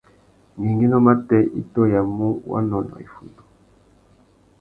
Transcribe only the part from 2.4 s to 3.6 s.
wanônōh iffundu.